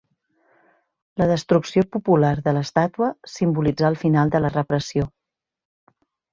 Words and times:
La 1.21 1.27
destrucció 1.31 1.83
popular 1.97 2.33
de 2.49 2.55
l'estàtua 2.59 3.11
simbolitzà 3.35 3.93
el 3.93 4.01
final 4.07 4.35
de 4.37 4.45
la 4.47 4.55
repressió. 4.59 5.09